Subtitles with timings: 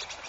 [0.00, 0.21] you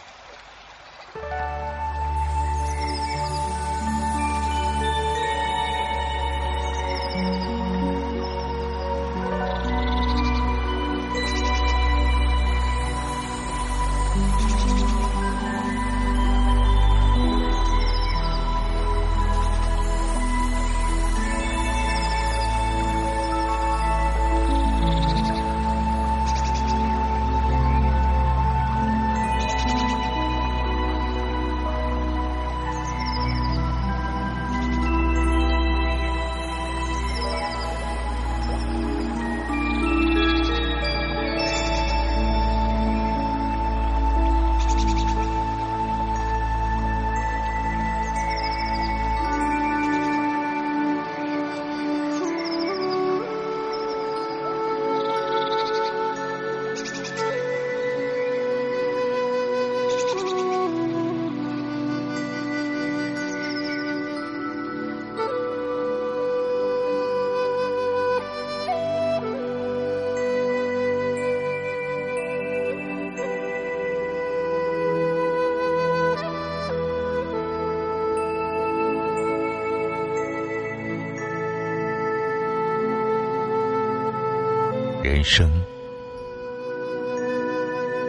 [85.04, 85.52] 人生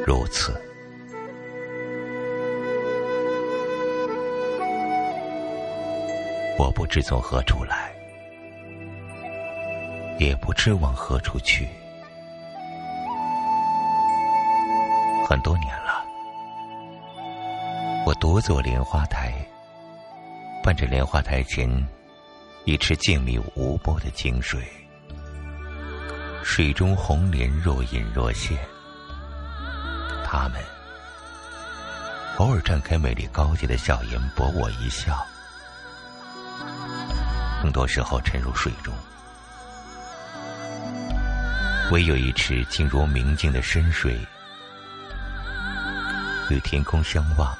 [0.06, 0.55] 如此，
[6.56, 7.92] 我不知从何处来，
[10.20, 11.67] 也不知往何处去。
[15.28, 16.05] 很多年了，
[18.06, 19.34] 我独坐莲花台，
[20.62, 21.69] 伴着莲花台前
[22.65, 24.62] 一池静谧无波的清水。
[26.45, 28.56] 水中红莲若隐若现，
[30.25, 30.62] 他们
[32.37, 35.27] 偶尔绽开美丽高洁的笑颜，博我一笑。
[37.62, 38.94] 更多时候沉入水中，
[41.91, 44.21] 唯有一池静如明镜的深水，
[46.50, 47.56] 与天空相望。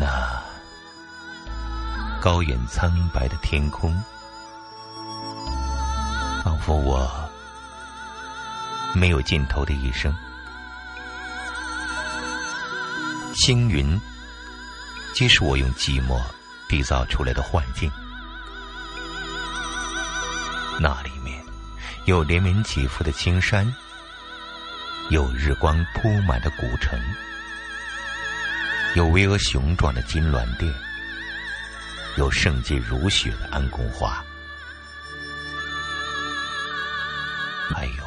[0.00, 0.42] 那
[2.18, 3.94] 高远苍白的天空。
[6.42, 7.30] 仿佛我
[8.94, 10.14] 没有尽头的一生，
[13.34, 14.00] 星云
[15.12, 16.18] 皆是我用寂寞
[16.68, 17.90] 缔造出来的幻境。
[20.80, 21.44] 那里面
[22.06, 23.70] 有连绵起伏的青山，
[25.10, 26.98] 有日光铺满的古城，
[28.94, 30.72] 有巍峨雄壮的金銮殿，
[32.16, 34.24] 有圣洁如雪的安宫花。
[37.74, 38.04] 还有，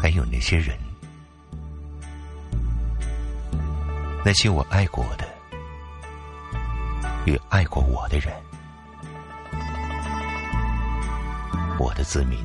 [0.00, 0.76] 还有那些人，
[4.24, 5.28] 那些我爱过的，
[7.26, 8.34] 与爱过我的人，
[11.78, 12.44] 我的子民，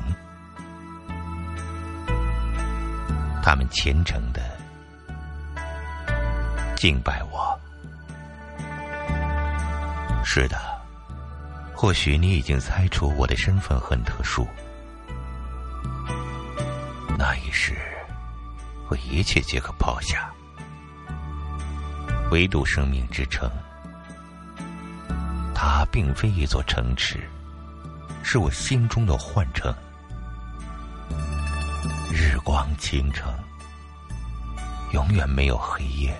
[3.42, 4.42] 他们虔诚的
[6.76, 7.58] 敬拜我。
[10.24, 10.67] 是的。
[11.80, 14.44] 或许你已经猜出我的身份很特殊。
[17.16, 17.78] 那一世，
[18.88, 20.28] 我一切皆可抛下，
[22.32, 23.48] 唯独生命之城。
[25.54, 27.20] 它并非一座城池，
[28.24, 29.72] 是我心中的幻城。
[32.12, 33.32] 日光倾城，
[34.92, 36.12] 永远没有黑夜。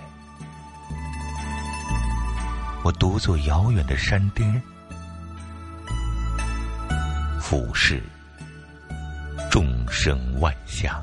[2.85, 4.63] 我独坐遥远的山巅。
[7.51, 8.03] 俯视
[9.51, 11.03] 众生万象，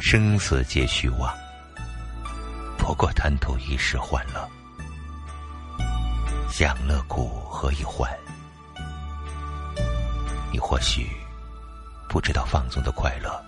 [0.00, 1.30] 生死皆虚妄，
[2.78, 4.48] 不过贪图一时欢乐。
[6.48, 8.10] 享乐苦何以欢？
[10.50, 11.06] 你或许
[12.08, 13.44] 不知道，放纵的快乐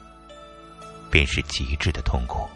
[1.10, 2.46] 便是极致的痛苦。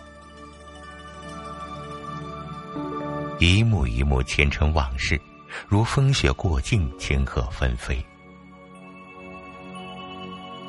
[3.41, 5.21] 一幕一幕前尘往事，
[5.69, 8.05] 如风雪过境，千鹤纷飞。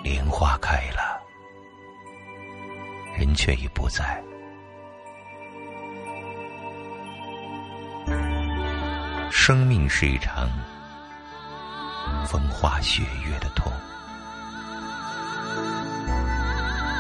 [0.03, 1.21] 莲花开了，
[3.17, 4.21] 人却已不在。
[9.31, 10.49] 生命是一场
[12.25, 13.71] 风花雪月的痛，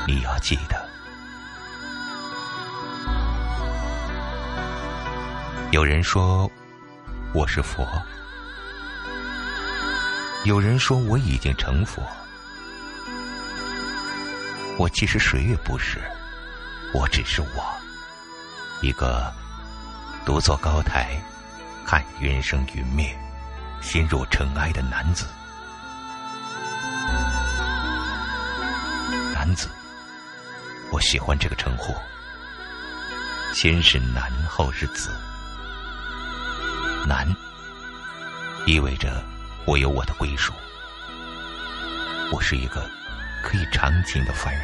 [0.07, 0.89] 你要记得。
[5.71, 6.49] 有人说
[7.33, 7.87] 我是佛，
[10.43, 11.99] 有人说我已经成佛，
[14.77, 15.99] 我其实谁也不是，
[16.93, 17.65] 我只是我，
[18.81, 19.33] 一个
[20.23, 21.19] 独坐高台，
[21.83, 23.17] 看云生云灭，
[23.81, 25.25] 心若尘埃的男子。
[29.33, 29.69] 男子，
[30.91, 31.95] 我喜欢这个称呼。
[33.55, 35.09] 先是男，后是子。
[37.05, 37.27] 男，
[38.65, 39.23] 意味着
[39.65, 40.53] 我有我的归属，
[42.31, 42.89] 我是一个
[43.43, 44.63] 可以长情的凡人。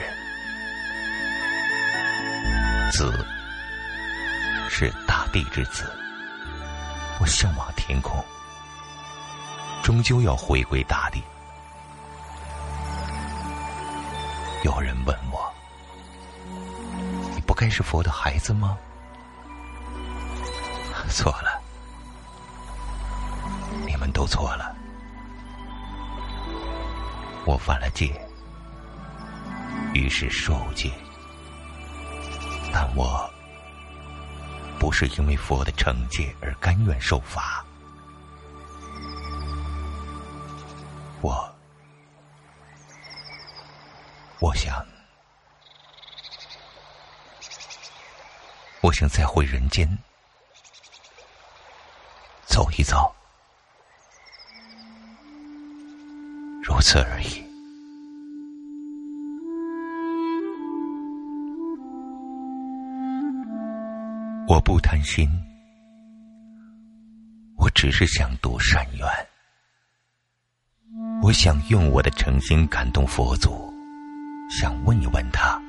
[2.91, 3.25] 子，
[4.69, 5.91] 是大地之子，
[7.19, 8.23] 我向往天空，
[9.83, 11.21] 终究要回归大地。
[14.63, 15.53] 有人问我
[17.35, 18.77] ：“你不该是佛的孩子吗？”
[21.09, 21.48] 错了，
[23.99, 24.73] 我们都错了。
[27.45, 28.17] 我犯了戒，
[29.93, 30.89] 于是受戒，
[32.71, 33.29] 但我
[34.79, 37.61] 不是因为佛的惩戒而甘愿受罚。
[41.19, 41.53] 我。
[44.39, 44.81] 我想，
[48.79, 49.85] 我想再回人间
[52.45, 53.13] 走一走，
[56.61, 57.43] 如此而已。
[64.47, 65.29] 我不贪心，
[67.57, 69.07] 我只是想度善缘。
[71.21, 73.71] 我想用我的诚心感动佛祖。
[74.49, 75.61] 想问一问他，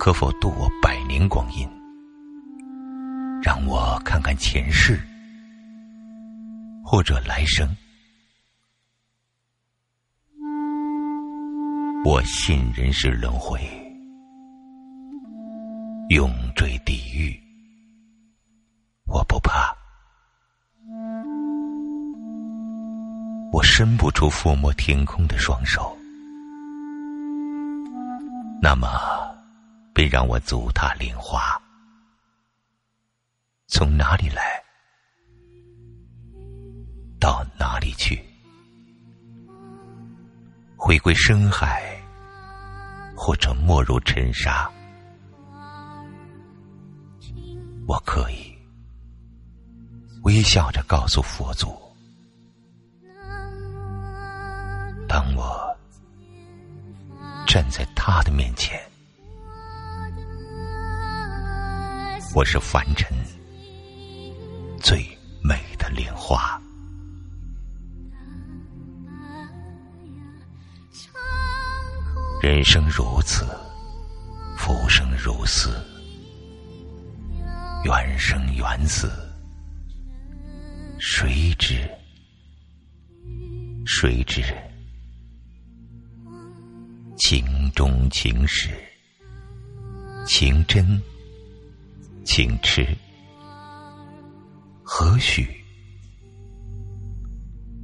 [0.00, 1.68] 可否度我百年光阴，
[3.40, 5.00] 让我看看前世
[6.84, 7.68] 或者来生。
[12.06, 13.58] 我信人世轮回，
[16.10, 17.34] 永坠地狱，
[19.06, 19.74] 我不怕。
[23.50, 25.96] 我伸不出抚摸天空的双手。
[28.60, 28.86] 那么，
[29.94, 31.58] 便让我足踏莲花，
[33.66, 34.62] 从哪里来，
[37.18, 38.22] 到哪里去，
[40.76, 41.93] 回归深海，
[43.16, 44.70] 或者没入尘沙，
[47.86, 48.56] 我可以
[50.22, 51.74] 微笑着告诉佛祖：
[55.08, 55.62] 当我。
[57.46, 58.80] 站在他的面前，
[62.34, 63.16] 我是凡尘
[64.80, 65.06] 最
[65.40, 66.60] 美的莲花。
[72.44, 73.46] 人生如此，
[74.54, 75.82] 浮生如斯，
[77.86, 79.10] 缘生缘死，
[80.98, 81.88] 谁知？
[83.86, 84.42] 谁知？
[87.16, 88.68] 情中情始，
[90.26, 91.00] 情真，
[92.26, 92.86] 情痴，
[94.82, 95.48] 何许？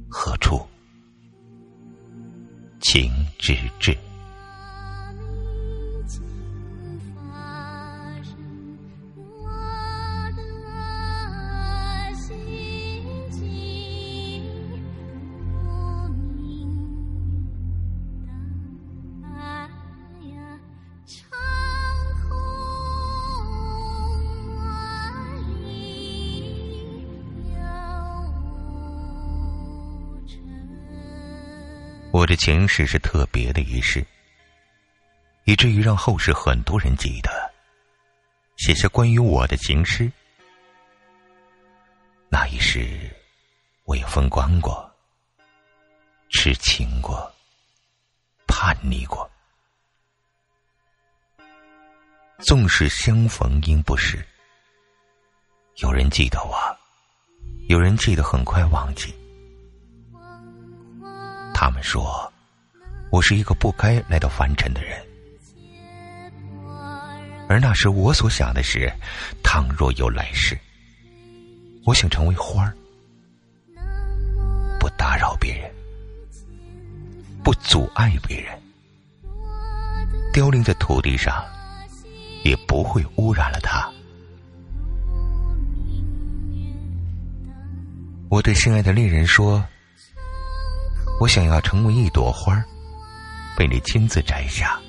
[0.07, 0.63] 何处？
[2.79, 3.97] 情至至。
[32.11, 34.05] 我的前世是特别的一世，
[35.45, 37.31] 以至于让后世很多人记得，
[38.57, 40.11] 写下关于我的情诗。
[42.29, 43.09] 那一世，
[43.85, 44.93] 我也风光过，
[46.31, 47.33] 痴情过，
[48.45, 49.29] 叛逆过。
[52.39, 54.25] 纵使相逢应不识，
[55.77, 56.57] 有人记得我，
[57.69, 59.15] 有人记得很快忘记。
[61.61, 62.33] 他们说，
[63.11, 64.99] 我是一个不该来到凡尘的人，
[67.47, 68.91] 而那时我所想的是，
[69.43, 70.57] 倘若有来世，
[71.85, 72.73] 我想成为花儿，
[74.79, 75.71] 不打扰别人，
[77.43, 78.59] 不阻碍别人，
[80.33, 81.45] 凋零在土地上，
[82.43, 83.87] 也不会污染了它。
[88.29, 89.63] 我对心爱的恋人说。
[91.21, 92.65] 我想要成为一朵花儿，
[93.55, 94.81] 被你亲自摘下，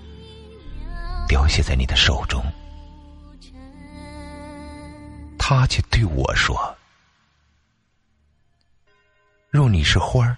[1.28, 2.42] 凋谢在你的手中。
[5.38, 6.74] 他却对我说
[9.52, 10.34] ：“若你是花儿，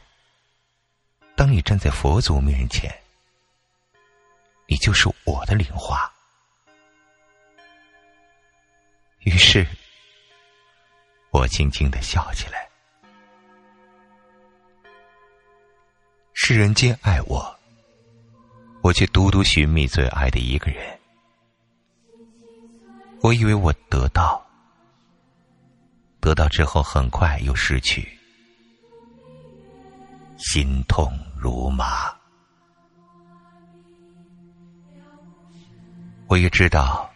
[1.37, 2.93] 当你站在佛祖面前，
[4.67, 6.13] 你就是我的莲花。”
[9.23, 9.65] 于是，
[11.31, 12.69] 我轻轻的笑起来。
[16.47, 17.59] 世人皆爱我，
[18.83, 21.01] 我却独独寻觅最爱的一个人。
[23.23, 24.47] 我以为我得到，
[26.21, 28.07] 得到之后很快又失去，
[30.37, 32.15] 心痛如麻。
[36.27, 37.11] 我也知道。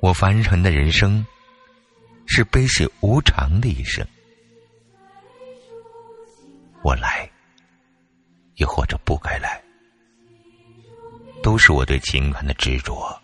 [0.00, 1.26] 我凡尘的人生，
[2.26, 4.06] 是悲喜无常的一生。
[6.82, 7.26] 我来，
[8.58, 9.60] 又或者不该来，
[11.42, 13.20] 都是我对情感的执着，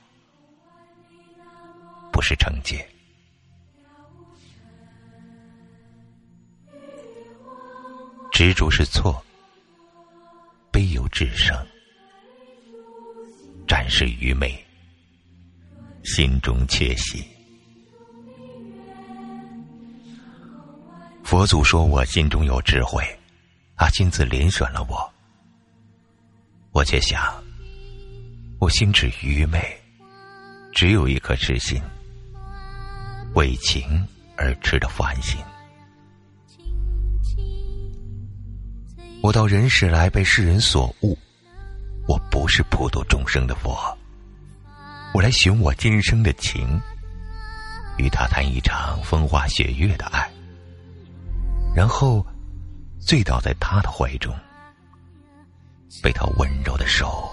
[2.10, 2.88] 不是惩戒。
[8.32, 9.24] 执着是错，
[10.72, 11.56] 悲由智生，
[13.68, 14.60] 展示愚昧。
[16.02, 17.24] 心中窃喜。
[21.22, 23.02] 佛祖说我心中有智慧，
[23.74, 25.13] 他亲自遴选了我。
[26.74, 27.22] 我却想，
[28.58, 29.62] 我心智愚昧，
[30.72, 31.80] 只有一颗痴心，
[33.34, 34.04] 为情
[34.36, 35.40] 而痴的凡心。
[39.22, 41.16] 我到人世来被世人所误，
[42.08, 43.96] 我不是普度众生的佛。
[45.14, 46.68] 我来寻我今生的情，
[47.98, 50.28] 与他谈一场风花雪月的爱，
[51.72, 52.26] 然后
[52.98, 54.34] 醉倒在他的怀中，
[56.02, 57.30] 被他温柔的手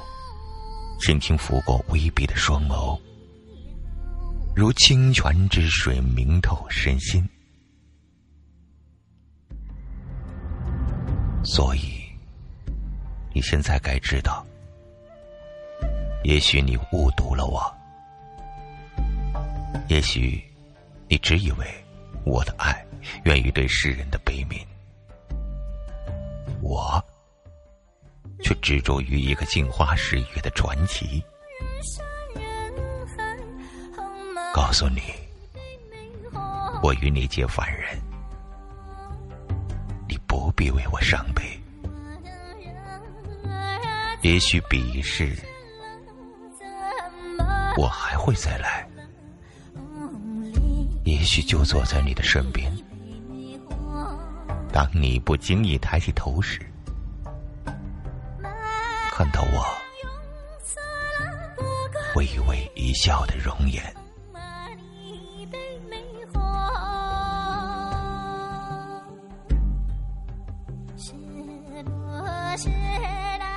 [1.00, 3.00] 轻轻拂过微闭的双眸，
[4.56, 7.28] 如清泉之水明透身心。
[11.44, 12.04] 所以，
[13.34, 14.46] 你现在该知道。
[16.24, 17.76] 也许你误读了我，
[19.88, 20.40] 也许
[21.08, 21.66] 你只以为
[22.24, 22.86] 我的爱
[23.24, 24.64] 源于对世人的悲悯，
[26.62, 27.04] 我
[28.44, 31.24] 却执着于一个镜花水月的传奇。
[34.54, 35.02] 告诉你，
[36.84, 38.00] 我与你皆凡人，
[40.08, 41.44] 你不必为我伤悲。
[44.22, 45.36] 也许彼世。
[47.78, 48.86] 我还会再来，
[51.06, 52.72] 也许就坐在你的身边。
[54.72, 56.60] 当你不经意抬起头时，
[59.24, 59.64] 看到我
[62.16, 63.84] 微微一笑的容颜。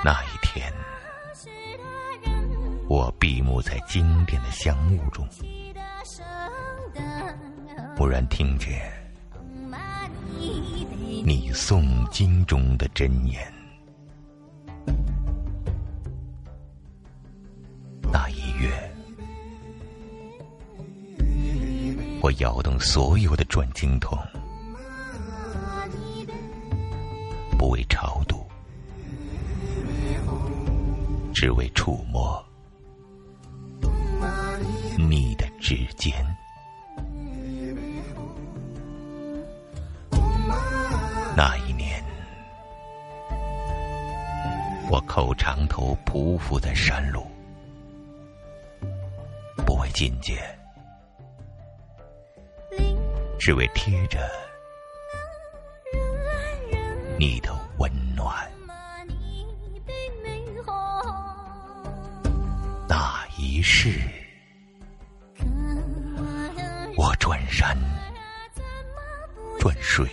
[0.04, 0.70] 那一天。
[2.86, 5.26] 我闭目在经典的香雾中，
[7.96, 8.92] 忽然听见
[11.24, 13.53] 你诵经中的真言。
[22.24, 24.18] 我摇动所有的转经筒，
[27.58, 28.46] 不为超度，
[31.34, 32.42] 只为触摸。
[34.96, 36.14] 你的指尖，
[41.36, 42.02] 那一年，
[44.90, 47.26] 我叩长头匍匐在山路，
[49.66, 50.38] 不为觐见，
[53.44, 54.26] 只为贴着
[57.18, 58.34] 你的温暖。
[62.88, 64.00] 那一世。
[66.96, 67.76] 我转山，
[69.60, 70.08] 转水，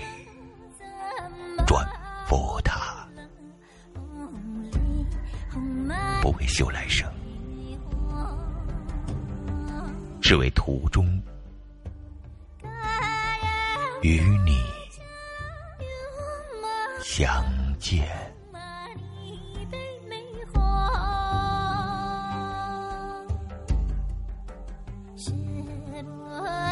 [1.65, 1.87] 转
[2.27, 3.07] 佛塔，
[6.21, 7.09] 不为修来生，
[10.21, 11.07] 只为途中
[14.01, 14.57] 与你
[17.03, 17.43] 相
[17.79, 18.31] 见。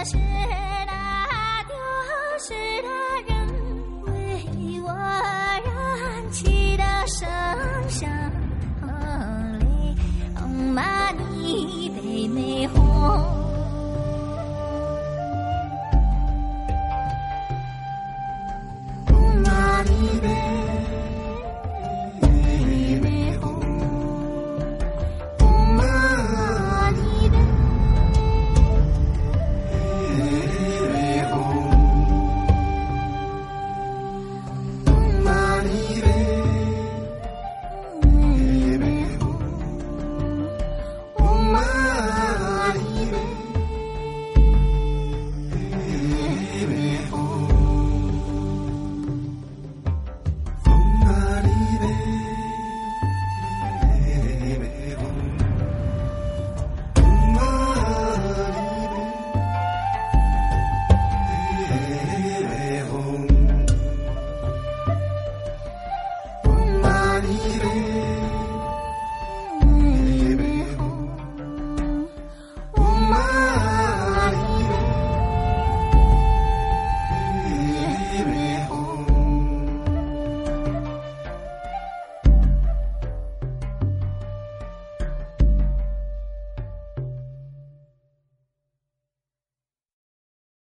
[0.05, 1.75] 是那丢
[2.39, 2.98] 失的